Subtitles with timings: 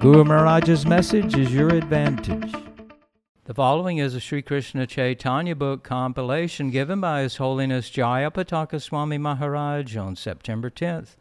[0.00, 2.54] Guru Maharaj's message is your advantage.
[3.46, 9.18] The following is a Sri Krishna Chaitanya book compilation given by His Holiness Jayapataka Swami
[9.18, 11.16] Maharaj on September 10th,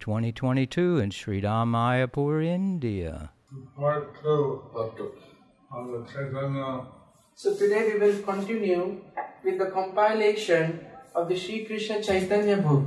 [0.00, 3.32] 2022 in Sri Mayapur, India.
[3.76, 6.86] part two of the Chaitanya
[7.34, 9.02] So today we will continue
[9.44, 10.80] with the compilation
[11.14, 12.84] of the Sri Krishna Chaitanya book.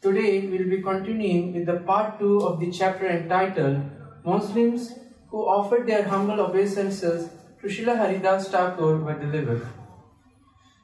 [0.00, 3.82] Today we will be continuing with the part 2 of the chapter entitled
[4.24, 4.92] Muslims
[5.30, 9.64] who offered their humble obeisances to Srila Haridas Thakur were delivered.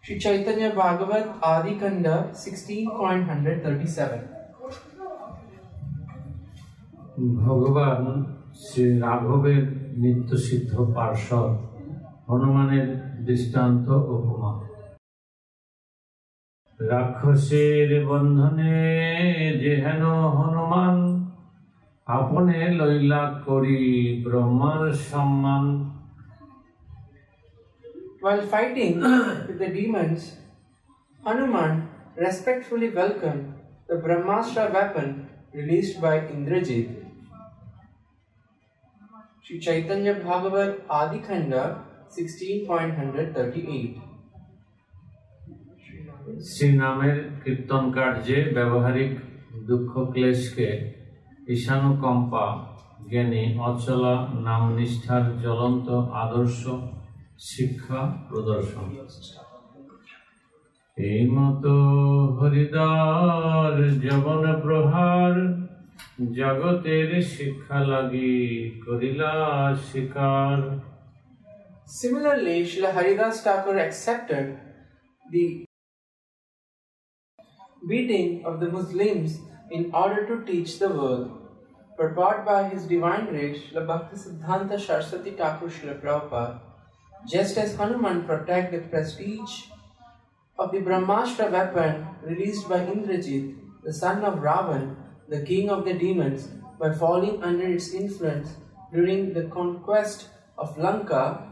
[0.05, 4.41] Sri Chaitanya Bhagavat Adi Kanda 16.137
[7.45, 8.03] ভগবান
[8.61, 9.63] শ্রী রাঘবের
[10.03, 11.53] নিত্য সিদ্ধ পার্শ্বদ
[12.31, 12.89] হনুমানের
[13.27, 14.53] দৃষ্টান্ত উপমা
[16.81, 18.75] রাক্ষসের বন্ধনে
[19.63, 20.03] যেহেন
[20.39, 20.95] হনুমান
[22.10, 23.82] আপনে লইলা করি
[24.26, 25.66] ব্রহ্মার সম্মান
[28.24, 28.94] While fighting
[29.48, 30.22] with the demons,
[31.20, 31.74] Hanuman
[32.18, 33.46] respectfully welcomed
[33.90, 35.08] the Brahmastra weapon
[35.54, 36.88] released by Indrajit.
[39.44, 41.64] Sri Chaitanya Bhagavat Adi Khanda
[42.12, 43.94] 16.138
[46.52, 49.12] শ্রীনামের কীর্তন কার্যে ব্যবহারিক
[49.70, 50.70] দুঃখ ক্লেশকে
[51.55, 52.45] ঈশানুকম্পা
[53.11, 54.15] জ্ঞানী অচলা
[54.47, 55.89] নাম নিষ্ঠার জ্বলন্ত
[56.23, 56.63] আদর্শ
[57.51, 58.87] শিক্ষা প্রদর্শন।
[60.97, 61.75] এই মতো
[62.39, 63.75] হরিদার
[64.05, 65.35] জবন প্রহার
[66.39, 68.35] জগতের শিক্ষা লাগি
[68.85, 69.33] করিলা
[69.89, 70.59] শিকার।
[72.01, 74.47] Similarly, Srila Haridas Thakur accepted
[75.27, 75.45] the
[77.89, 79.31] beating of the Muslims
[79.71, 81.37] in order to teach the world.
[81.97, 86.61] Purport by His Divine Grace, Srila Bhakti Siddhanta Saraswati Thakur Srila Prabhupada,
[87.29, 89.65] just as Hanuman protect the prestige
[90.59, 93.55] of the Brahmastra weapon released by Indrajit,
[93.85, 94.97] the son of Ravan,
[95.29, 96.49] the king of the demons,
[96.79, 98.57] by falling under its influence
[98.93, 101.51] during the conquest of Lanka,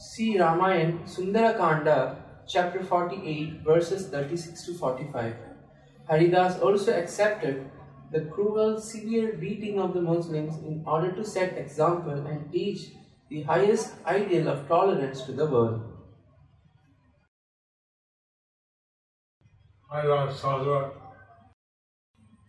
[0.00, 2.14] See Ramayan Sundarakanda,
[2.46, 5.47] chapter 48, verses 36 to 45.
[6.08, 7.70] Haridas also accepted
[8.10, 12.92] the cruel, severe beating of the Muslims in order to set example and teach
[13.28, 15.82] the highest ideal of tolerance to the world.
[19.90, 20.92] Haridas Thakur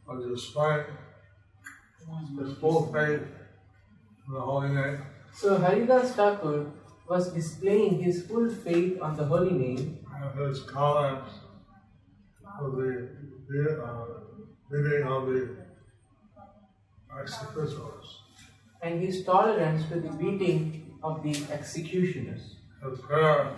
[0.08, 0.86] was displaying
[2.38, 3.22] his full faith
[4.28, 5.02] in the holy name.
[5.34, 6.72] So Haridas Thakur
[7.10, 10.00] was displaying his full faith on the holy name.
[10.16, 11.30] And his tolerance
[12.60, 13.19] for the
[13.50, 14.22] Uh, the, are
[14.70, 15.50] beating of the
[17.20, 18.20] executioners.
[18.84, 22.58] and his tolerance to the beating of the executioners.
[22.84, 23.56] His prayer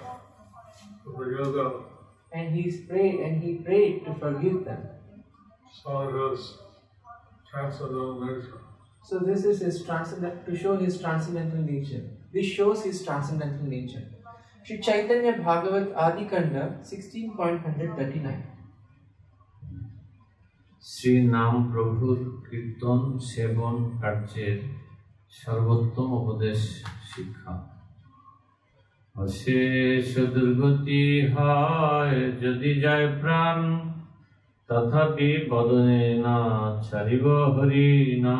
[1.03, 1.83] to forgive them
[2.31, 4.81] And he prayed and he prayed to forgive them.
[5.83, 6.53] so his
[7.51, 8.61] transcendental nature.
[9.03, 12.03] So this is his transcendent to show his transcendental nature.
[12.31, 14.03] This shows his transcendental nature.
[14.63, 18.43] Sri Chaitanya Bhagavat Adi Kanda 16.139
[20.83, 24.59] শ্রী নাম প্রভুর কীর্তন সেবন কার্যের
[25.31, 26.59] সর্বোত্তম উপদেশ
[27.11, 27.53] শিক্ষা
[29.15, 31.03] অশেষ দুর্গতি
[31.35, 33.59] হয় যদি যায় প্রাণ
[34.69, 36.37] তথাপি বদনে না
[36.87, 37.25] ছাড়িব
[37.55, 37.91] হরি
[38.25, 38.37] না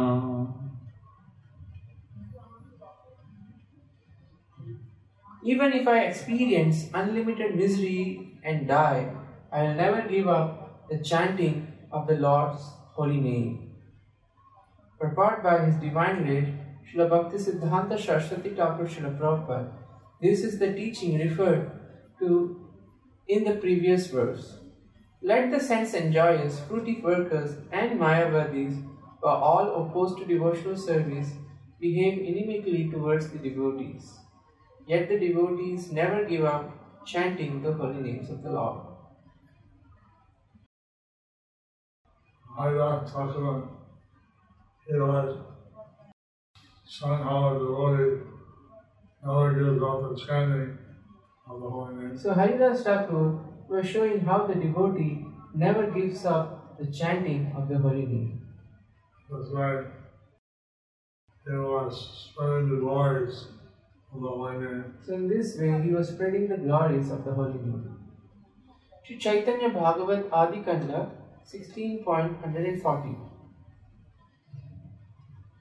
[5.44, 8.04] Even if I experience unlimited misery
[8.44, 9.04] and die,
[9.52, 10.48] I will never give up
[10.90, 12.62] the chanting of the Lord's
[12.94, 13.72] holy name.
[15.00, 16.50] Purport by His Divine Grace,
[16.88, 19.72] Srila Bhakti Siddhanta Saraswati Thakur Srila Prabhupada.
[20.22, 21.72] This is the teaching referred
[22.20, 22.70] to
[23.28, 24.58] in the previous verse.
[25.22, 28.84] Let the sense enjoyers, fruitive workers, and Mayavadis,
[29.22, 31.30] who are all opposed to devotional service,
[31.80, 34.20] behave inimically towards the devotees.
[34.88, 38.91] Yet the devotees never give up chanting the holy names of the Lord.
[42.58, 43.68] Haridas Thakur,
[44.88, 45.38] he was
[46.88, 48.26] showing how a devotee
[49.24, 50.78] never gives up the chanting
[51.48, 52.18] of the holy name.
[52.18, 53.40] So Haridas Thakur
[53.70, 58.42] was showing how the devotee never gives up the chanting of the holy name.
[59.30, 59.84] That's why
[61.46, 63.48] he was spreading the glories
[64.14, 64.94] of the holy name.
[65.06, 67.98] So in this way, he was spreading the glories of the holy name.
[69.06, 71.12] Sri Chaitanya Bhagavat Adi Kanda
[71.50, 73.16] 16.140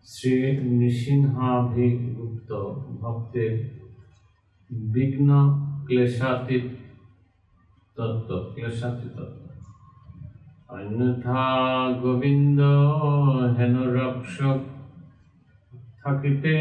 [0.05, 0.37] Shri
[0.79, 2.51] নৃসিংহাভিগুপ্ত
[3.01, 3.55] ভক্তের
[4.71, 5.29] বিঘ্ন
[5.87, 6.67] ক্লেশাতীত
[7.97, 8.31] তত্ত্ব
[9.17, 9.19] তত্ত্ব।
[10.69, 11.45] অন্যথা
[12.03, 12.61] গোবিন্দ
[13.59, 14.61] হেন রক্ষক
[16.03, 16.57] থাকিতে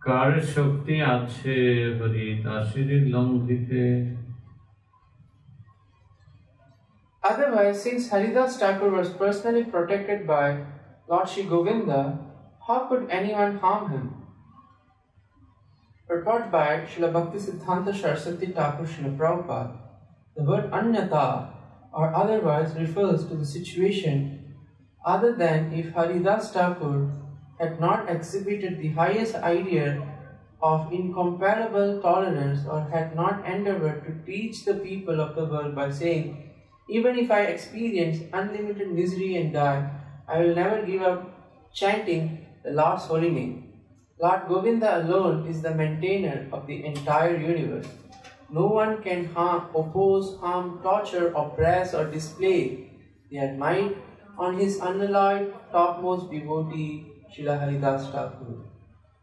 [0.00, 1.56] কার শক্তি আছে
[1.98, 3.84] হরি দাসের লঙ্ঘিতে?
[7.24, 10.64] Otherwise, since Haridas Thakur was personally protected by
[11.08, 12.18] Lord Shri Govinda,
[12.66, 14.14] how could anyone harm him?
[16.08, 19.76] Purport by Srila Bhakti Siddhanta Saraswati Thakur Srila Prabhupada,
[20.36, 21.52] the word anyata
[21.92, 24.54] or otherwise refers to the situation
[25.04, 27.10] other than if Haridas Thakur
[27.58, 30.02] had not exhibited the highest idea
[30.62, 35.90] of incomparable tolerance or had not endeavored to teach the people of the world by
[35.90, 36.51] saying,
[36.98, 39.90] Even if I experience unlimited misery and die,
[40.28, 41.20] I will never give up
[41.72, 43.72] chanting the Lord's holy name.
[44.20, 47.86] Lord Govinda alone is the maintainer of the entire universe.
[48.50, 52.90] No one can harm, oppose, harm, torture, oppress, or display
[53.30, 53.96] their might
[54.36, 58.58] on his unalloyed topmost devotee, Srila Haridas Thakur.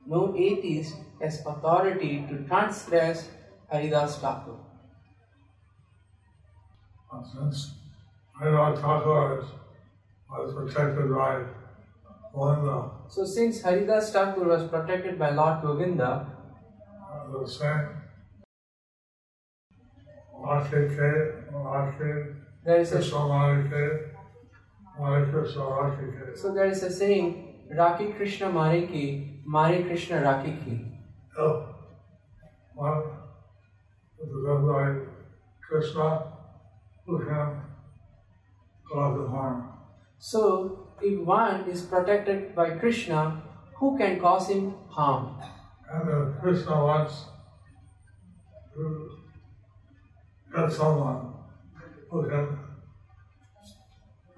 [0.07, 3.29] No atheist has authority to transgress
[3.71, 4.57] Haridas Thakur.
[7.31, 7.73] Since
[8.39, 9.45] Haridas Thakur
[10.29, 11.43] was protected by
[12.33, 16.27] Govinda, So, since Haridas Thakur was protected by Lord Govinda,
[17.11, 17.99] uh, the same
[22.65, 23.01] there is a
[24.99, 30.85] Hare so there is a saying, Raki Krishna Mare ki, Mare Krishna Raki ki.
[31.35, 31.75] So,
[32.75, 33.03] one
[34.21, 34.95] is led by
[35.67, 36.23] Krishna,
[37.09, 37.61] who can
[38.91, 39.69] cause the harm.
[40.19, 43.41] So, if one is protected by Krishna,
[43.77, 45.41] who can cause him harm?
[45.91, 47.25] And if Krishna wants
[48.75, 49.09] to
[50.55, 51.33] get someone
[52.09, 52.59] who can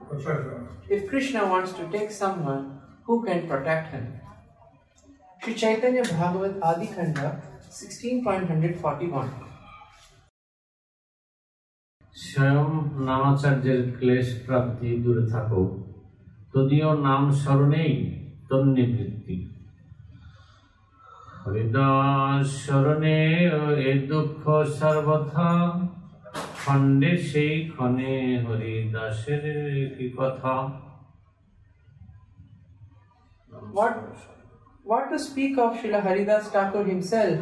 [0.07, 0.68] protect them.
[0.89, 4.19] If Krishna wants to take someone, who can protect him?
[5.44, 9.50] Sri Chaitanya Bhagavat Adi Khanda 16.141
[12.31, 12.69] স্বয়ং
[13.07, 15.63] নামাচার্যের ক্লেশ প্রাপ্তি দূরে থাকো।
[16.51, 17.94] তদীয় নাম স্মরণেই
[18.50, 19.38] তন্নিবৃত্তি
[21.42, 23.19] হরিদাস স্মরণে
[23.89, 24.42] এ দুঃখ
[24.80, 25.50] সর্বথা।
[26.62, 29.45] খণ্ডে সেই ক্ষণে হরিদাসের
[29.95, 30.54] কি কথা?
[33.78, 33.94] What,
[34.89, 37.39] what to speak of Srila Haridas Thakur himself?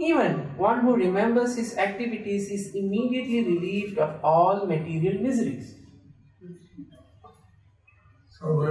[0.00, 5.74] Even one who remembers his activities is immediately relieved of all material miseries.
[8.30, 8.66] So we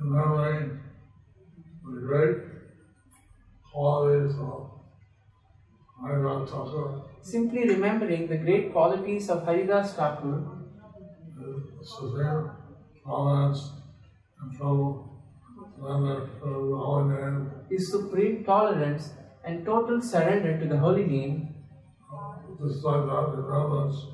[0.00, 0.80] remembering
[1.84, 2.36] the great
[3.72, 4.70] qualities of
[6.00, 10.46] Haridas Thakur, Simply remembering the great qualities of Haridas Thakur,
[11.82, 12.56] severe
[13.04, 13.70] tolerance,
[14.38, 15.10] control,
[15.78, 19.10] the holy name, his supreme tolerance
[19.43, 21.55] and total surrender to the holy name,
[22.61, 24.05] just like that remembrance,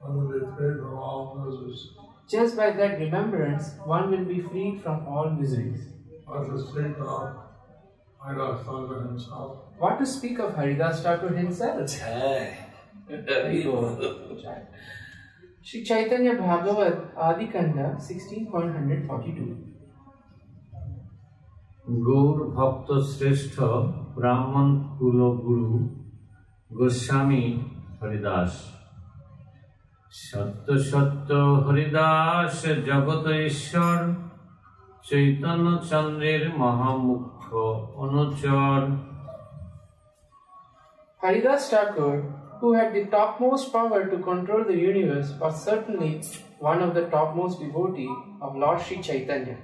[0.00, 1.90] one will be free from all miseries.
[2.30, 5.80] just by that remembrance, one will be freed from all miseries.
[6.26, 7.36] Not to speak of
[8.20, 9.58] Haridas Thakur himself.
[9.78, 11.90] What to speak of Haridas Thakur himself?
[15.62, 19.68] Sri Chaitanya Bhagavat Adi Kanda 16.142
[22.06, 23.54] Gour ভক্ত শ্রেষ্ঠ
[24.16, 25.72] ব্রাহ্মণ কুল গুরু
[26.70, 27.44] গোস্বামী
[27.98, 28.52] হরিদাস
[30.12, 31.30] সত্য সত্য
[31.66, 32.54] হরিদাস
[32.88, 33.98] জগত ঈশ্বর
[35.08, 37.52] চৈতন্য চন্দ্রের মহামুখ্য
[38.02, 38.80] অনুচর
[41.22, 42.14] Haridas Thakur,
[42.60, 46.12] who had the topmost power to control the universe, was certainly
[46.60, 49.56] one of the topmost devotee of Lord Sri Chaitanya.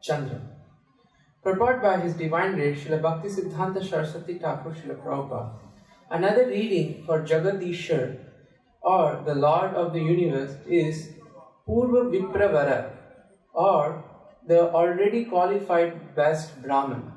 [0.00, 0.38] Chandra.
[1.47, 5.51] Purport by His Divine Grace, Srila Bhakti Siddhanta Saraswati Thakur Srila Prabhupada.
[6.11, 8.17] Another reading for Jagadishwar,
[8.81, 11.11] or the Lord of the Universe, is
[11.65, 12.91] Purva Vipravara,
[13.53, 14.03] or
[14.45, 17.13] the already qualified best Brahman.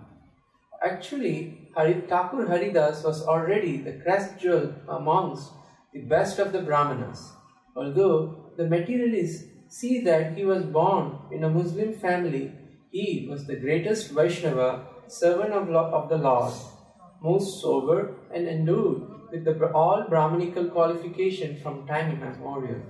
[0.81, 5.51] Actually, Hari, Thakur Haridas was already the crest jewel amongst
[5.93, 7.33] the best of the Brahmanas.
[7.75, 12.53] Although the materialists see that he was born in a Muslim family,
[12.91, 16.53] he was the greatest Vaishnava, servant of, of the Lord,
[17.21, 22.83] most sober and endued with the, all Brahmanical qualification from time immemorial.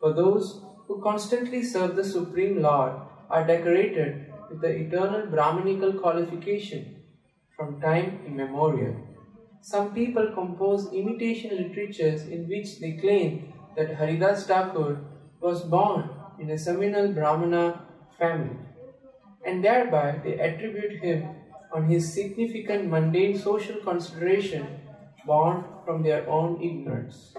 [0.00, 2.92] For those who constantly serve the Supreme Lord
[3.30, 6.96] are decorated with the eternal Brahmanical qualification
[7.56, 8.96] from time immemorial.
[9.60, 15.00] Some people compose imitation literatures in which they claim that Haridas Thakur
[15.40, 17.82] was born in a seminal Brahmana
[18.18, 18.56] family,
[19.46, 21.28] and thereby they attribute him
[21.72, 24.66] on his significant mundane social consideration
[25.24, 27.34] born from their own ignorance.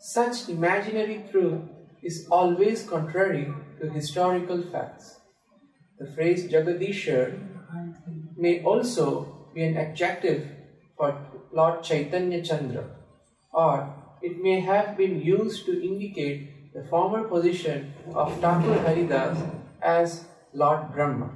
[0.00, 1.60] Such imaginary truth
[2.02, 5.20] is always contrary to historical facts.
[5.98, 7.38] The phrase Jagadishwar
[8.36, 10.48] may also be an adjective
[10.96, 11.14] for
[11.52, 12.84] Lord Chaitanya Chandra,
[13.52, 19.38] or it may have been used to indicate the former position of Thakur Haridas
[19.82, 21.30] as Lord Brahma.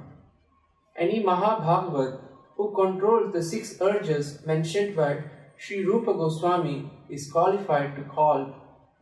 [0.95, 2.19] Any Mahabhagavat
[2.55, 5.23] who controls the six urges mentioned by
[5.57, 8.55] Sri Rupa Goswami is qualified to call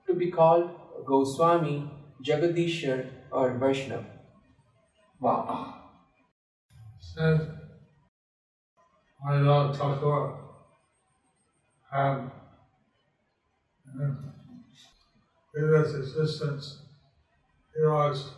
[0.07, 0.69] to be called
[1.05, 1.89] Goswami,
[2.23, 4.05] Jagadishwar, or Vaishnava.
[5.19, 5.75] Wow.
[6.99, 7.43] Since
[9.23, 10.37] my Lord Thakur
[11.91, 12.31] had
[13.93, 14.15] in uh,
[15.53, 16.81] previous existence,
[17.75, 18.31] he was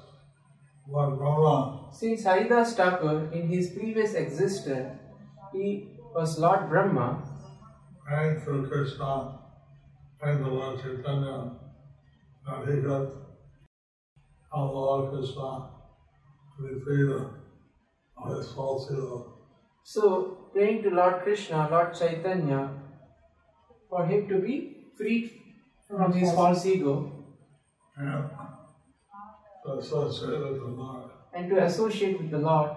[0.90, 5.00] Lord Brahma, Since Haridas Thakur, in his previous existence,
[5.54, 7.24] he was Lord Brahma,
[8.06, 9.40] praying through Krishna.
[10.22, 11.52] And the Lord Chaitanya
[12.48, 13.12] that he could
[14.52, 15.70] help Lord Krishna
[16.58, 19.34] to be freed of his false ego.
[19.84, 22.72] so praying to Lord Krishna, Lord Chaitanya,
[23.90, 25.32] for him to be freed
[25.88, 26.96] from his false ego.
[27.96, 28.30] And
[29.68, 32.72] to associate with the Lord and to associate with the Lord.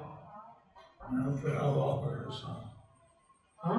[1.08, 2.70] and to have love for Krishna.
[3.56, 3.78] Huh?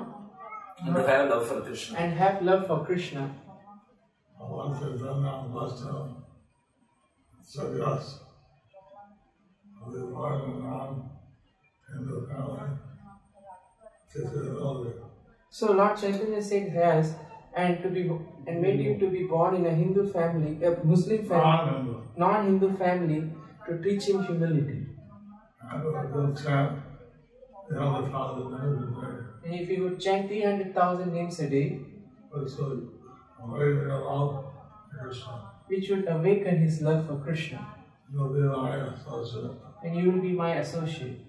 [0.86, 1.98] And to have love for Krishna.
[2.00, 3.36] And have love for Krishna.
[4.40, 6.16] Lord Chaitanya blessed him,
[7.44, 8.20] said yes.
[9.84, 11.10] I'll be in non
[11.88, 12.70] Hindu family,
[14.10, 14.94] fifty elder.
[15.50, 17.14] So Lord Chaitanya said yes,
[17.56, 18.10] and to be
[18.48, 22.02] and made him to be born in a Hindu family, a Muslim family, Non-Hindu.
[22.18, 23.32] non-Hindu family,
[23.68, 24.86] to teach him humility.
[25.72, 26.80] And a good chant,
[27.70, 28.88] the other names
[29.44, 31.80] if he would chant 300,000 names a day,
[32.32, 32.90] which would
[33.44, 34.46] awaken your love
[34.92, 35.34] for Krishna.
[35.68, 37.68] which would awaken his love for Krishna,
[38.14, 39.52] You'll be my associate,
[39.84, 41.20] and you will be my associate,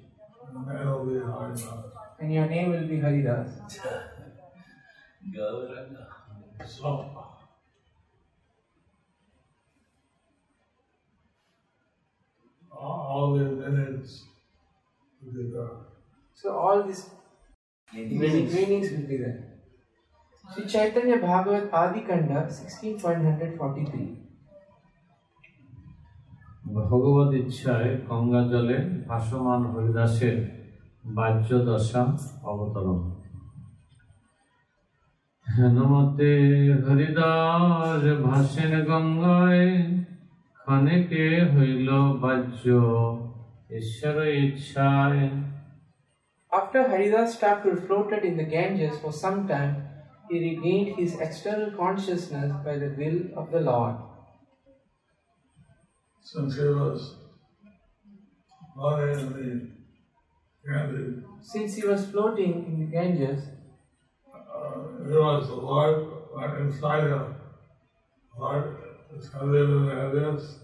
[0.52, 1.68] and the name will be Haridas.
[2.18, 3.50] and your name will be Haridas.
[5.34, 6.06] Gauranga.
[6.66, 6.84] So,
[12.72, 14.24] all all the minutes
[15.22, 15.70] will be there.
[16.34, 17.02] So all these
[17.92, 18.54] Meanings.
[18.54, 19.38] meanings will be there.
[20.44, 24.22] Sri Chaitanya Bhagavat Adi Kanda 16.143
[26.90, 28.78] ভগবত ইচ্ছায় গঙ্গা জলে
[29.08, 30.36] ভাসমান হরিদাসের
[31.16, 32.02] বাহ্য দশা
[32.50, 33.00] অবতরণ
[35.57, 36.31] হেনমতে
[36.85, 39.67] হরিদাস ভাসেন গঙ্গায়
[40.61, 41.89] খানেকে হইল
[42.23, 42.65] বাহ্য
[43.79, 45.23] ঈশ্বর ইচ্ছায়
[46.51, 49.73] After Haridas Thakur floated in the Ganges for some time,
[50.27, 53.95] he regained his external consciousness by the will of the Lord.
[56.29, 56.99] Since he was
[58.81, 59.51] lying in the
[60.63, 61.13] Ganges,
[61.51, 63.41] Since he was floating in the Ganges,
[64.62, 67.34] uh, he was the Lord went inside him.
[68.38, 68.76] Lord
[69.16, 70.58] is heavier than the heaviest,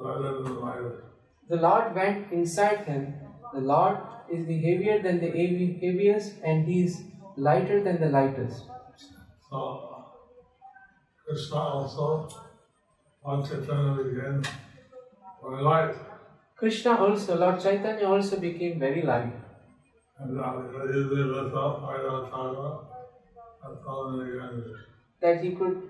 [0.00, 1.02] lighter than the lightest.
[1.48, 3.14] the Lord went inside him.
[3.54, 3.98] The Lord
[4.32, 7.02] is the heavier than the heaviest, and he is
[7.36, 8.64] lighter than the lightest.
[9.50, 9.60] So
[11.26, 12.28] Krishna also
[13.24, 14.42] wants Chaitanya became
[15.42, 15.94] very light.
[16.56, 19.32] Krishna also, Lord Chaitanya also became very light.
[20.18, 20.52] And now
[25.20, 25.82] That he could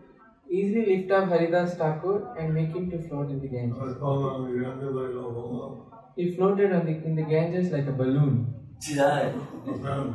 [0.51, 3.97] easily lift up Haridas Thakur and make him to float in the Ganges.
[3.97, 5.83] I told him in the Ganges like a balloon.
[6.17, 8.55] He floated on the, in the Ganges like a balloon.
[8.91, 9.33] Yeah.
[9.65, 10.15] But then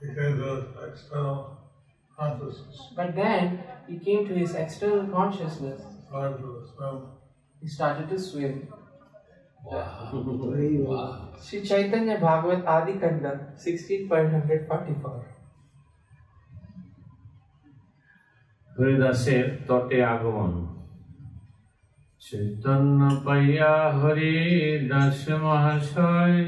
[0.00, 1.58] he came to his external
[2.18, 5.82] consciousness, But then he came to his external consciousness.
[6.08, 7.02] started to swim.
[7.60, 8.68] He started to swim.
[11.40, 15.39] Sri Chaitanya Bhagavat Adi Kanda 16.144
[18.75, 20.53] হরিদাসের তটে আগমন
[22.21, 24.35] চৈতন্য পাইয়া হরি
[24.91, 26.39] দাস মহাশয়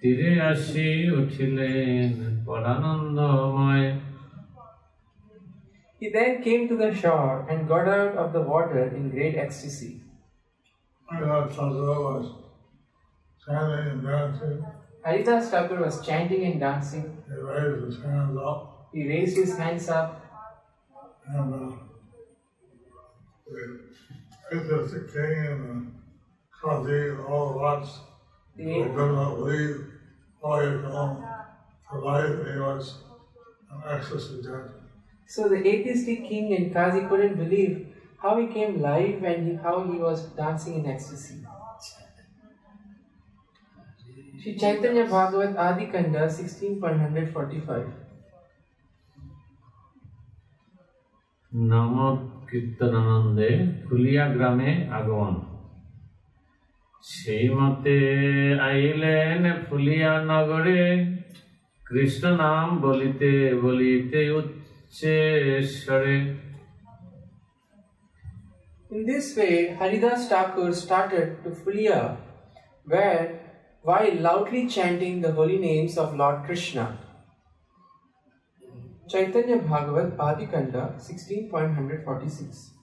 [0.00, 0.88] তীরে আসি
[1.20, 2.10] উঠিলেন
[2.46, 3.88] পরানন্দময়
[6.00, 9.92] He then came to the shore and got out of the water in great ecstasy.
[11.06, 12.26] Haridas Thakur was
[13.44, 14.58] chanting and dancing.
[15.04, 17.06] Haridas Thakur was chanting and dancing.
[17.28, 18.60] He raised his hands up
[18.92, 20.08] He raised his hands up
[21.27, 21.75] and uh,
[23.45, 23.79] the
[24.49, 28.01] Princess the king and the Kazi and all the lots
[28.55, 29.93] The- they could not believe
[30.41, 31.23] how he had come
[31.91, 32.95] to life and he was
[33.69, 34.85] an ecstasy dancing.
[35.27, 37.85] So the atheistic king and Kazi couldn't believe
[38.17, 41.43] how he came live and he, how he was dancing in ecstasy.
[44.37, 47.91] Sri Chaitanya Bhagavat Adi Kanda 16.145
[51.55, 51.95] নম
[52.49, 53.51] কীর্তনানন্দে
[53.83, 55.35] ফুলিয়া গ্রামে আগমন
[57.03, 57.97] সেই মতে
[58.69, 60.83] আইলেন ফুলিয়া নগরে
[61.83, 63.31] কৃষ্ণ নাম বলিতে
[63.63, 66.17] বলিতে উচ্চেশ্বরে
[68.89, 72.01] In this way, Haridas Thakur started to Fulia,
[72.87, 73.23] where
[73.85, 76.85] while loudly chanting the holy names of Lord Krishna.
[79.07, 82.75] Chaitanya Bhagavat Adi Kanda 16.146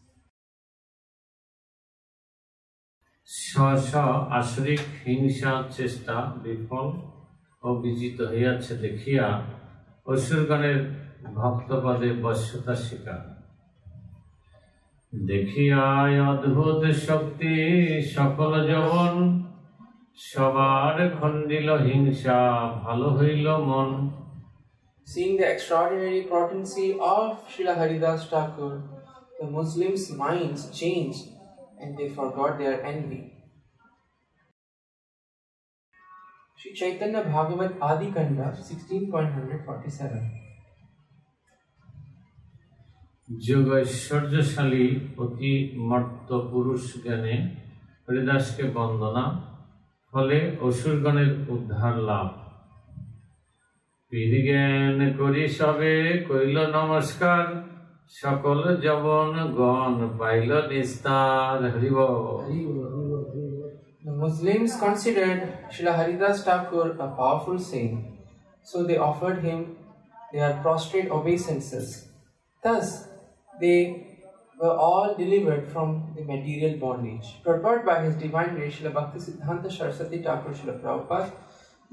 [3.28, 3.56] স্ব
[3.88, 3.96] স্ব
[5.04, 6.86] হিংসা চেষ্টা বিফল
[7.62, 9.26] ও বিজিত হইয়াছে দেখিয়া
[10.06, 10.80] অসুরগণের
[11.38, 13.22] ভক্তপদে বশ্যতা শিকার
[15.12, 17.54] দেখিয়ায় অদ্ভুত শক্তি
[18.14, 19.14] সকল যবন,
[20.28, 22.40] সবার খণ্ডিল হিংসা
[22.84, 23.90] ভালো হইল মন।
[25.07, 28.83] Seeing the extraordinary potency of Srila Haridas Thakur,
[29.39, 31.29] the Muslims' minds changed
[31.79, 33.33] and they forgot their envy.
[36.57, 40.47] Sri Chaitanya Bhagavat Adi Kanda 16.147
[43.29, 44.85] যোগ ঐশ্বর্যশালী
[45.23, 45.53] অতি
[45.89, 47.35] মর্ত পুরুষ জ্ঞানে
[48.05, 49.23] হরিদাসকে বন্দনা
[50.13, 50.37] ফলে
[50.67, 52.27] অসুরগণের উদ্ধার লাভ
[54.11, 55.95] পীর জ্ঞান করি সবে
[56.27, 57.43] কইল নমস্কার
[58.21, 61.97] সকল জবন গণ পাইল নিস্তার হরিব
[64.05, 65.41] The Muslims considered
[65.73, 67.95] Srila Haridas Thakur a powerful saint,
[68.69, 69.59] so they offered him
[70.33, 71.87] their prostrate obeisances.
[72.63, 72.87] Thus,
[73.61, 73.79] they
[74.59, 77.27] were all delivered from the material bondage.
[77.47, 81.29] Purport by His Divine Grace Srila Bhaktisiddhanta Saraswati Thakur Srila Prabhupada,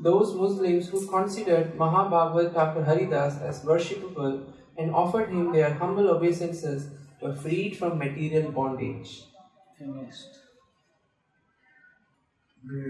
[0.02, 4.46] those Muslims who considered Mahabhagavad Thakur Haridas as worshipable
[4.78, 6.90] and offered him their humble obeisances
[7.22, 9.24] were freed from material bondage.
[9.80, 9.88] The,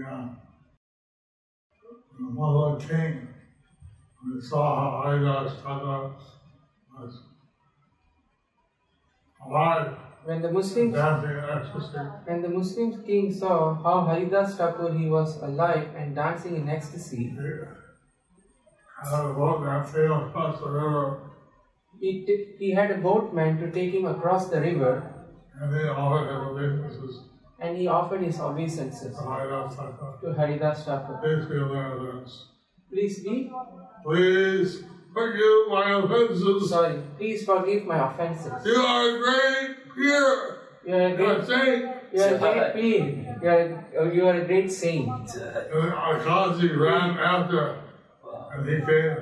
[0.08, 0.28] uh,
[2.18, 3.28] the Mughal king,
[4.22, 6.14] when he saw Haridas Thakur
[6.98, 7.22] was
[9.44, 14.92] alive, When the Muslims dancing in ecstasy, When the Muslim king saw how Haridas Thakur
[14.92, 17.40] he was alive and dancing in ecstasy, he
[19.10, 21.20] had a boat that sailed across the river
[22.00, 24.92] he, t- he had a boatman to take him across the river
[25.60, 27.20] and he offered him obeisances
[27.60, 30.18] and he offered his obeisances to Haridas Thakur.
[30.22, 31.18] to Haridas Thakur.
[31.22, 32.46] Please be aware of this.
[32.90, 33.50] Please be
[34.04, 36.70] Please forgive my offenses.
[36.70, 37.02] sorry.
[37.18, 38.52] Please forgive my offenses.
[38.64, 40.56] You are great peer.
[40.86, 41.84] You are a You're a great, saint.
[42.12, 43.36] you are a great being.
[43.42, 45.08] You are, a- oh, you are a great saint.
[45.34, 47.76] And Akazi ran after
[48.54, 49.16] and he came.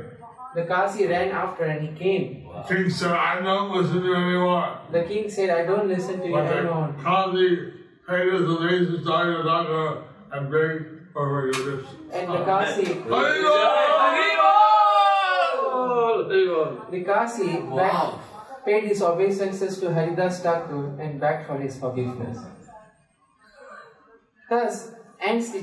[0.55, 2.49] The Kazi ran after and he came.
[2.69, 4.71] The king said, I don't listen to anyone.
[4.91, 6.95] The king said, I don't listen to you But the anymore.
[7.03, 7.73] Kazi
[8.09, 11.87] paid his obeisance to Ayodhya and begged for forgiveness.
[12.13, 12.85] And the Kazi,
[16.91, 18.19] the Kazi begged-
[18.69, 22.39] paid his obeisances to Haridas Thakur and begged for his forgiveness.
[24.51, 25.63] Thus ends the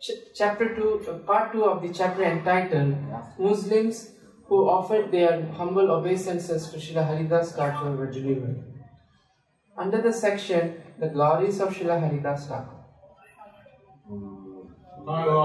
[0.00, 2.96] ch- chapter 2, uh, part 2 of the chapter entitled
[3.38, 4.02] Muslims
[4.46, 8.58] who offered their humble obeisances to Srila Haridas Thakur were delivered.
[9.76, 12.78] Under the section The Glories of Srila Haridas Thakur.
[15.06, 15.42] Hello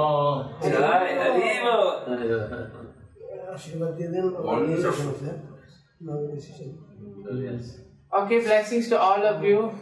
[5.99, 6.77] decision.
[7.29, 7.77] Oh, yes.
[8.13, 9.79] Okay, blessings to all of you.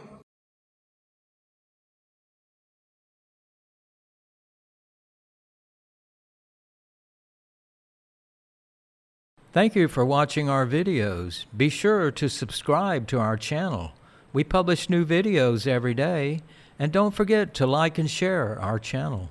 [9.51, 11.45] Thank you for watching our videos.
[11.55, 13.93] Be sure to subscribe to our channel.
[14.33, 16.41] We publish new videos every day,
[16.77, 19.29] and don't forget to like and share our channel.